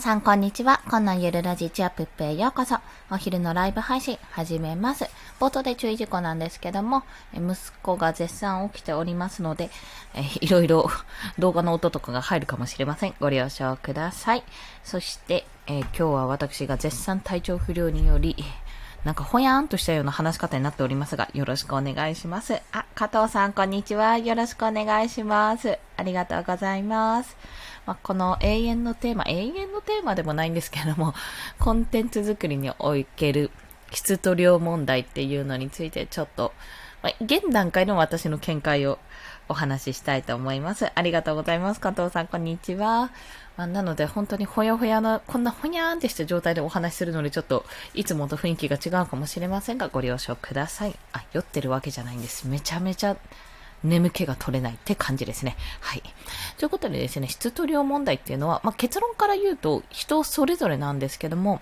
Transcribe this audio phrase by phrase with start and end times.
[0.00, 0.80] さんこんにちは。
[0.90, 2.76] このゆるラジチアップペへようこそ。
[3.10, 5.04] お昼のライブ配信始めます。
[5.38, 7.02] 冒頭で注意事項なんですけども、
[7.34, 9.68] 息子が絶賛起きておりますので、
[10.14, 10.88] えいろいろ
[11.38, 13.14] 動画の音とかが入るかもしれません。
[13.20, 14.44] ご了承ください。
[14.84, 18.42] そして、え、今日は私が絶賛体調不良により、
[19.04, 22.60] なんかほやーんとしたような話し方になっておりますが、よろしくお願いします。
[22.72, 24.16] あ、加藤さん、こんにちは。
[24.16, 25.78] よろしくお願いします。
[25.98, 27.36] ありがとうございます。
[27.86, 31.14] まあ、この永遠のテーマ、永遠のテーマでもないんですけども、
[31.58, 33.50] コンテンツ作りにおける
[33.92, 36.52] 質と量問題っていうのについてちょっと、
[37.02, 38.98] まあ、現段階の私の見解を
[39.50, 40.90] お話ししたいと思います。
[40.94, 41.80] ありがとうございます。
[41.80, 43.10] 加藤さん、こんにちは。
[43.56, 50.96] まあ、なので、本当にほやほやの、こんなほにゃーんってした状態でお話しするので、ちょっと、いつもと雰囲気が違うかもしれませんが、ご了承ください。
[51.12, 52.46] あ、酔ってるわけじゃないんです。
[52.46, 53.16] めちゃめちゃ、
[53.82, 55.56] 眠気が取れないって感じですね。
[55.80, 56.02] はい。
[56.58, 61.60] ということでですね、質と量問題っていうのは、まあ、結論から言うと、人それぞれなんですけども、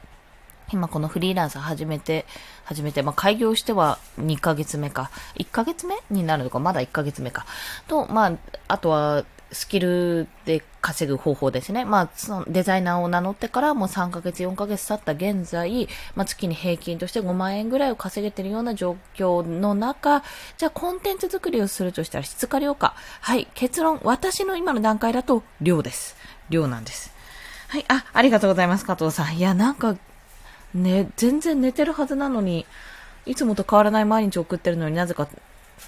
[0.71, 2.27] 今このフリーランス始めて、
[2.65, 7.47] 始めて、まあ、開業しては2ヶ月目か、1ヶ月目になるのか、まだ1ヶ月目か。
[7.87, 8.33] と、まあ、
[8.69, 11.85] あとは、スキルで稼ぐ方法ですね。
[11.85, 20.23] まあ、そのデザイナーを名乗ってからもう3ヶ月、4ヶ月経った現在、まあ、月に平均として5万円ぐらいを稼げてるような状況の中、
[20.57, 22.95] じゃあコンテンツ作りをするとしたら質か量か。
[23.21, 26.17] はい、結論、私の今の段階だと量です。
[26.51, 27.13] 量なんです。
[27.69, 29.37] はい、あ、ありがとうございます、加藤さん。
[29.37, 29.97] いや、なんか、
[30.75, 32.67] ね、全然寝てるはずなのに、
[33.27, 35.29] いつもと変わらない毎日送ってるのになぜか、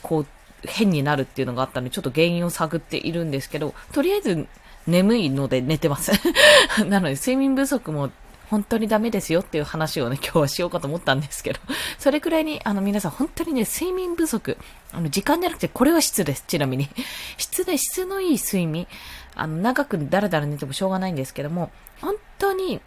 [0.03, 0.27] こう、
[0.67, 4.47] 変になるっていうのがあったので、ちょっと原因を探っているんですけど、とりあえず
[4.87, 6.13] 眠いので寝てます
[6.89, 8.11] なので、睡眠不足も
[8.51, 11.61] 本当にダメですよっていう話をね、今日はしようかと思ったんですけど、
[11.99, 14.57] それくらいに、あの、皆さん本当にね、睡眠不足、
[14.93, 16.89] あの、時間じゃなくて、これは質です、ちなみに。
[17.39, 18.89] 質で質のいい睡眠、
[19.37, 22.81] あの、長くだらだら寝てもしょうがないんですけども、本当に、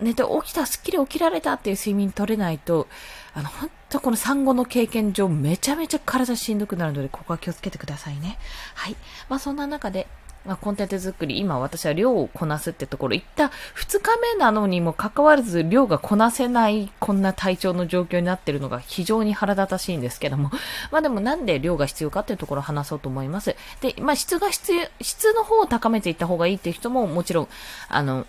[0.00, 2.86] 寝て起きた、すっきり起きられたっていう睡眠取れないと、
[3.34, 8.38] あの、本当この産後の経験上、めちゃめちゃ体しんどくなるので、ここは気をつけてくださいね。
[8.74, 8.96] はい。
[9.28, 10.06] まあ、そんな中で、
[10.48, 20.50] まあ、コンテンツ作り、今私は量をこなすってところ、行った2日目なのにもかかわらず量がこなせない、こんな体調の状況になってるのが非常に腹立たしいんですけども、
[20.90, 23.56] まあでもなんで量が必要かっていうところを話そうと思います。
[23.82, 27.48] で、まあ質が必要、質の方を高めていった方がいいっていう人ももちろん、
[27.88, 28.26] あの、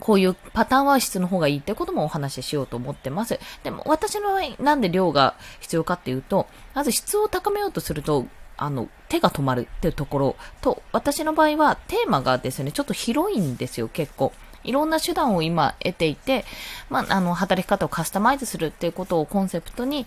[0.00, 3.38] こういうパターンは質の方がいいってこともお話ししようと思ってます。
[3.64, 14.32] でも私の場合、なんで量が必要かっていうと、まず質を高めようとすると、あの、手が止まるっていうところと、私の場合はテーマがですね、ちょっと広いんですよ、結構。
[14.64, 16.44] いろんな手段を今得ていて、
[16.90, 20.06] まあ、あの、働き方をカスタマイズするっていうことをコンセプトに、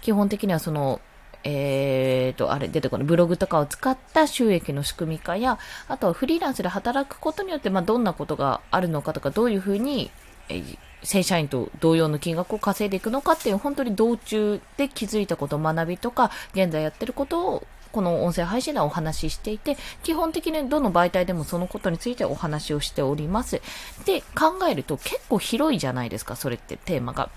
[0.00, 1.00] 基本的にはその、
[1.44, 5.58] えーと、あれ出てこない、ブログとかを使った収益の仕組み化や、
[5.88, 10.10] あとはフリーランスで働くことによって、まあ、どんなことがあるのかとか、どういうふうに、
[10.48, 23.60] えー、正社員と同様の金額を稼いでいくのかっていう、本当に道中で気づいたこと、学びとか、現在やってることを、この音声配信でお話ししていて、基本的にどの媒体でもそのことについてお話をしております。
[24.06, 27.28] で、考えると結構広いじゃないですか、それってテーマが。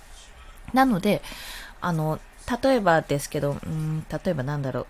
[0.73, 1.21] なので、
[1.81, 2.19] あの、
[2.63, 4.87] 例えばですけど、うん、例えばなんだろ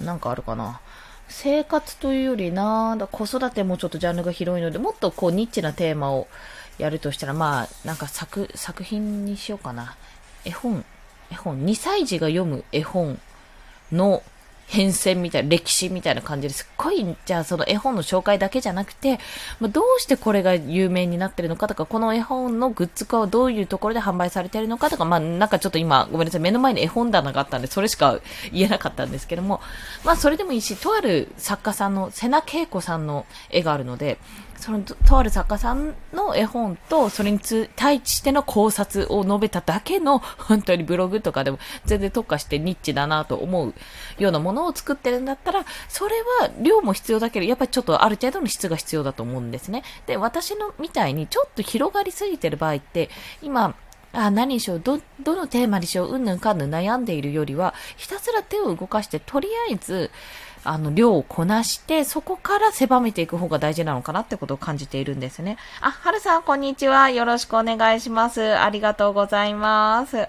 [0.00, 0.04] う。
[0.04, 0.80] なんかあるかな。
[1.28, 6.26] 生活というよりな、だ子育てもちょっとジャンルが広いので、もっとこうニッチなテーマを
[6.78, 9.96] やるとしたら、まあ、なんか作、作品にしようかな。
[10.44, 10.84] 絵本、
[11.30, 13.20] 絵本、2歳児が読む絵本
[13.92, 14.22] の
[14.68, 19.18] 変遷みたいな、歴史みたいな感じですっごい、じゃあその絵本の紹介だけじゃなくて、
[19.60, 28.20] ま、どうしてこれが有名になってるのかとか、この絵本のグッズ化はどういうところで販売されてるのかとか、まあなんかちょっと今、ごめんなさい、目の前に絵本棚があったんで、それしか
[28.52, 29.60] 言えなかったんですけども、
[30.04, 34.18] まあそれでもいいし、とある作家さんの、瀬名恵子さんの絵があるので、
[34.58, 37.40] そのとある作家さんの絵本と、それに
[37.76, 43.74] 対しての考察を述べただけの、本当にブログとかでも全然特化してニッチだなと思う
[44.18, 49.84] ようなものを作ってるんだったら、それは量も必要だけど、やっぱりちょっとある程度の質が必要だと思うんですね。
[50.06, 53.10] で、私のみたいにちょっと広がりすぎてる場合って、
[53.42, 53.74] 今、
[54.12, 60.10] あ、何にしよう、ど、どのテーマにしよう、うんぬんかんぬん悩んでいるよりは、ひたすら手を動かして、とりあえず、
[60.64, 65.56] あの、量をこなして、そこから狭めていく方が大事なのかなってことを感じているんですね。
[65.80, 67.10] あ、はるさん、こんにちは。
[67.10, 68.58] よろしくお願いします。
[68.58, 70.28] ありがとうございます。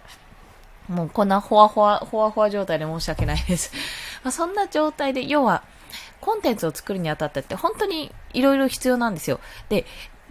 [0.87, 3.71] もうこんなほわほわ、ほわほわ状態で申し訳ないです。
[4.23, 5.63] まあ、そんな状態で、要は、
[6.21, 9.39] コンテンツを作るにあたってって本当に色々必要なんですよ。
[9.69, 9.85] で、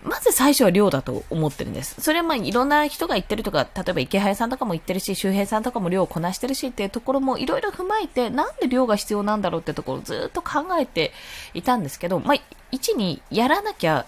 [0.05, 2.01] まず最初は量だと思ってるんです。
[2.01, 11.13] それはまあいろんな人が言ってるとか、例えば池原さんとかも言ってるし、周平さんとかも量をこなしてるしっていうところもいろいろ踏まえて、なんで量が必要なんだろうってところをずっと考えて
[11.55, 12.37] いたんですけど、まあ、
[12.71, 14.07] 一にやらなきゃ、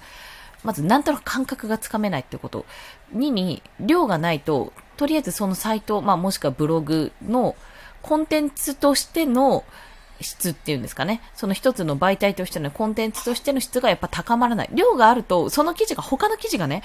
[0.63, 2.67] まずなんとなく感覚がつかめないってこと。
[3.15, 7.57] 2に、量がないと、とりあえずそのサイト、まあもしくはブログの
[8.03, 9.65] コンテンツとしての
[10.21, 11.21] 質っていうんですかね。
[11.35, 14.71] その一つの媒体としてのコンテンツとしての質がやっぱ高まらない。
[14.73, 16.83] 量があると、その記事が他の記事がね、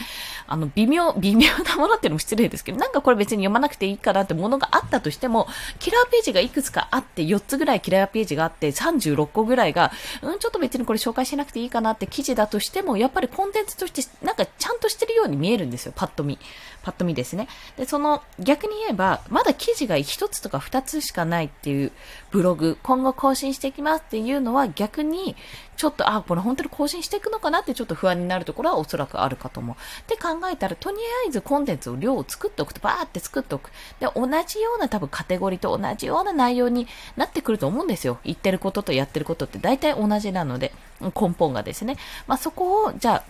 [0.48, 5.48] あの、微妙、微妙なものっていうのも失礼ですけど、なんかこれ別に読まなくていいかなってものがあったとしても、
[5.80, 9.92] キラーページがいくつかあって、4つぐらいキラーページがあって、36個ぐらいが、
[10.22, 16.40] うん、ちょっと別にこれ紹介しなくていいかなって記事だとしても、やっぱりコンテンツとして、なんかちゃんとしてるように見えるんですよ、パッと見。
[16.86, 17.48] パッと見ですね。
[17.78, 21.92] で、その、逆に言えば、まだ記事が1つとか2つしかないっていう
[22.30, 25.36] ブログ、今後更新していきますっていうのは逆に、
[25.78, 29.76] ちょっと、あ、これ本当に更新していくのかなってちょっと不安になるところはおそらくあるかと思う。
[29.76, 33.72] って考えたら、とりあえずコンテンツを量を作っておくと、バーって作っておく。
[34.00, 36.88] で、同じような多分カテゴリーと同じような内容に
[37.18, 38.20] なってくると思うんですよ。
[38.24, 40.72] 言ってることとやってることって大体同じなので、
[41.02, 41.98] 根本がですね。
[42.28, 43.24] まあ、そこを、じゃあ、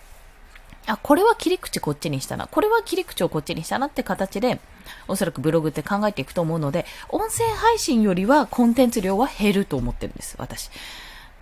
[0.86, 2.46] あ、これは切り口こっちにしたな。
[2.46, 4.60] これは切り口をこっちにしたなって形で、
[5.08, 10.70] おそらくブログって考えていくと思うので、音声配信よりはコンテンツ量は減ると思ってるんです、私。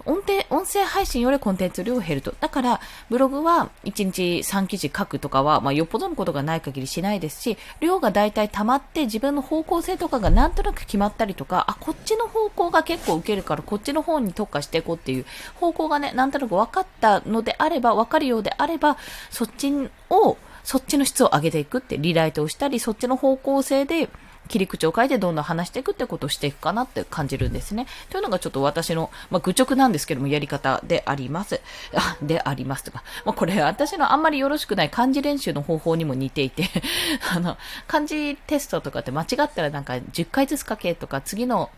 [0.07, 2.35] 音程、音声配信よりコンテンツ量減ると。
[2.39, 18.99] だから、ブログは1日3記事書くとかは、まあ、よっぽどのことがない限りしないですし、量が大体溜まって自分の方向性とかがなんとなく決まったりとか、あ、こっちの方向が結構受けるから、こっちの方に特化していこうっていう方向がね、なんとなく分かったのであれば、分かるようであれば、
[19.31, 19.73] そっち
[20.11, 24.09] を、そっちの質を上げていくって、リライトをしたり、そっちの方向性で、
[24.49, 27.87] 切り口を変えてどんどん話していくってことをしていくかなって感じるんですね。
[28.11, 31.61] というのがちょっと私の、まあ、愚直なんですけども、やり方であります。
[31.95, 33.03] あ、でありますとか。
[33.25, 36.69] まあ、これ私のあんまりよろしくない漢字練習の方法にも似ていて
[37.35, 37.57] あの、
[37.87, 41.71] 漢字テストとかって間違ったらなんか10回ずつ書けとか、次の、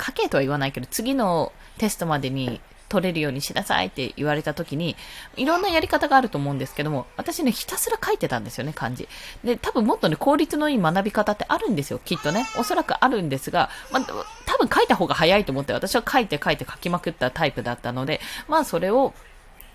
[0.00, 2.60] 書けとは言わないけど、次のテストまでに
[2.92, 4.96] 取れるようにしなさいって言われた時に、
[5.36, 9.08] いろんなやり方があると思うんですけども、私ね、ひたすら書いてたんですよね、漢字。
[9.42, 12.44] で、多分もっとね、効率のいい学び方ってあるんですよ、きっとね。
[12.58, 14.02] おそらくあるんですが、まあ、
[14.44, 19.14] 多分書いた方が早いと思って、私は書いて書いて書きまくったタイプだったので、まあそれを、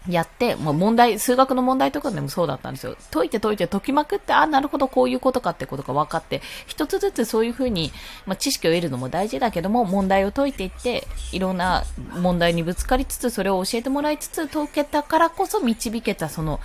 [0.10, 2.96] やって、もう問題、数学の問題とかでもそうだったんですよ。
[3.12, 7.92] 解いて解いて解きまくって、あ、なるほど、こういうことかってことが分かって、一つずつそういうふうに、
[8.26, 11.84] まあ、知識を得るのも大事だけども、問題を解いていって、いろんな
[12.16, 16.60] 問題にぶつかりつつ、それを教えてもらいつつ、解けたからこそ導けた、その、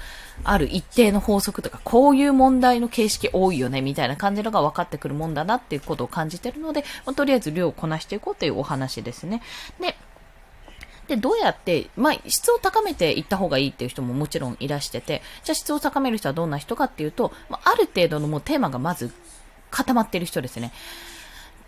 [0.44, 9.42] ある一定の法則とか、こういう問題の形式多いよね、みたいな感じのが分かってくるもんだなっていうことを感じてるので、まあ、とりあえず量をこなしていこうというお話ですね。
[9.80, 9.96] で、
[11.12, 19.12] で、どうやって、まあ、質を高めていった方がいいっていう人ももちろんいらしてて、じゃあ質を高める人はどんな人かっていうと、まあ、ある程度のもうテーマがまず
[19.70, 20.72] 固まってる人ですね。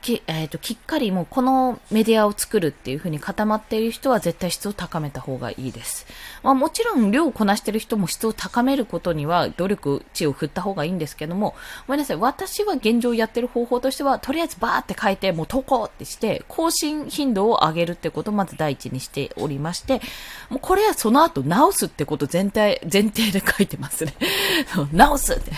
[0.05, 6.07] き,、えーと、きっかりもうこのメディアを作るっていう風に固まっている人は絶対質を高めた方がいいです。
[6.43, 11.55] まあ、もちろん量をこなしてる人も質を高めることには努力値を振った方がいいんですけども、
[11.87, 12.19] ごめんなさい。
[12.19, 20.03] 私は現状やってる方法としては、とりあえずバーって書いて、もう投稿ってして、更新頻度を上げるってことをまず第一にしておりまして、
[20.51, 24.15] もうこれはその後直すってこと全体、前提で書いてますね。
[24.93, 25.53] 直すって。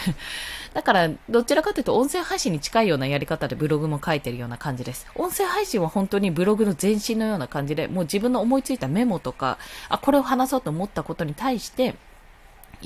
[0.77, 5.07] だから、どちらかというと音声配信に近いようなやり方でブログも書いてるような感じです。
[5.15, 9.57] 音声配信は本当にブログの前身のような感じで、もう自分の思いついたメモとか、
[9.89, 11.95] あ、これを話そうと思ったことに対して、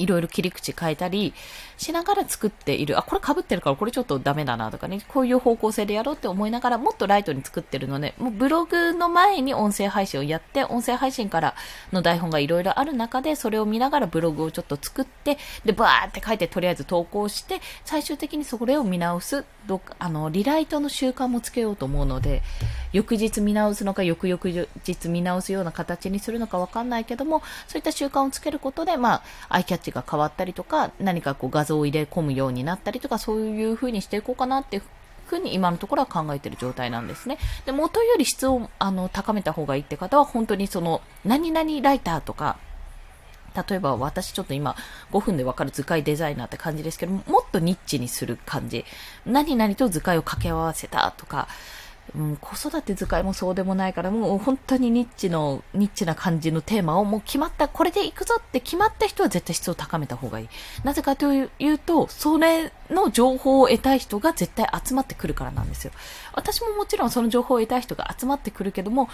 [0.01, 1.35] いろいろ切り口変えたり
[1.77, 2.99] しながら作っている。
[2.99, 5.01] あ、これ被ってるからこれちょっとダメだなとかね。
[5.09, 11.55] こういう方向性でやろうって思いながらもっとライトに作ってるので、もうブログの前に音声配信をやって、音声配信から
[11.93, 19.45] の台本がいろいろある中で、それを見ながらブログをちょっと作って、で、バーって書いてとりあえず投稿して、最終的にそれを見直す。
[19.67, 22.43] どあの、リライトの習慣もつけようと思うので、
[22.93, 34.83] 翌日見直すのか、翌々日見直すような形にするのかわかんないけども、そういった習慣をつけることで、まあ、アイキャッチが変わったりとか、何かこう画像を入れ込むようになったりとか、そういう風にしていこうかなっていう
[35.27, 37.39] ふうに今のところは考えている状態なんですね。
[37.65, 42.57] で、元より質をあの高めた方がいいって方は、本当にその、何々ライターとか、
[43.69, 44.77] 例えば私ちょっと今
[45.11, 48.85] 5分でわかる図解デザイナーって感じですけども、もっとニッチにする感じ。
[49.27, 51.49] 何々と図解を掛け合わせたとか、
[52.17, 60.49] うん、子育て使いもそうでもないから、もう本当にニッチの、ニッチな感じのテーマをもう決まった、これで行くぞって決まった人は絶対質を高めた方がいい。
[60.85, 65.93] なぜかというと、それの情報を得たい人が絶対集まってくるからなんですよ。
[66.33, 69.09] 私ももちろんその情報を得たい人が集まってくるけども、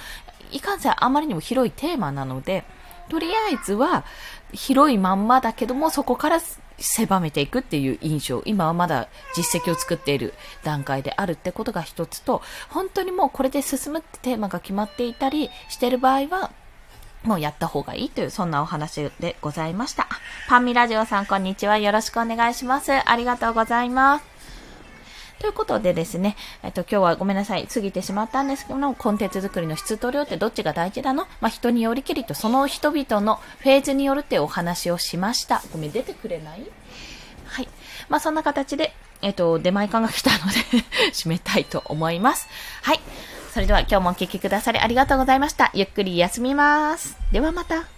[0.50, 2.64] いかんせんあまりにも広いテーマなので、
[3.08, 4.04] とりあえずは
[4.52, 6.40] 広いまんまだけども、そこから
[6.78, 8.42] 狭めていくっていう印象。
[8.44, 16.50] 今はまだ実績を作っている段階であるってことが一つと、本当にもうこれで進むってテーマが決まっていたりしてる場合は、
[17.22, 20.06] もうやった方がいいという、そんなお話でございました。
[20.48, 21.78] パンミラジオさん、こんにちは。
[21.78, 22.92] よろしくお願いします。
[22.92, 24.35] ありがとうございます。
[25.38, 31.26] ということでですね、えっと、今日はごめんなさい、過ぎてしまったんですけども、コンテンツ作りの質と量ってどっちが大事なの？
[31.40, 35.62] まあ、人によりきりと、その人々のフェーズによるってお話をしました。
[35.72, 36.66] ごめん、出てくれない？
[37.44, 37.68] はい。
[38.08, 42.48] まあ、そんな形で、えっと、出前館が来たので 締めたいと思います。
[42.82, 43.00] はい。
[43.52, 45.70] それでは今日もお聴きくださりありがとうございました。
[45.74, 47.16] ゆっくり休みます。
[47.32, 47.95] ではまた。